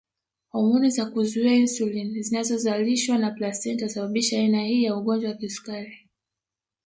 [0.49, 6.09] Homoni za kuzuia insulini zinazozalishwa na plasenta husababisha aina hii ya ugonjwa wa kisukari